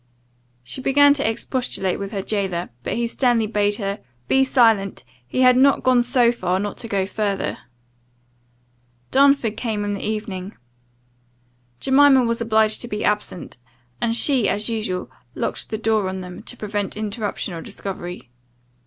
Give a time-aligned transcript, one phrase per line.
[0.63, 5.41] She began to expostulate with her jailor; but he sternly bade her "Be silent he
[5.41, 7.59] had not gone so far, not to go further."
[9.11, 10.57] Darnford came in the evening.
[11.79, 13.59] Jemima was obliged to be absent,
[14.01, 18.31] and she, as usual, locked the door on them, to prevent interruption or discovery.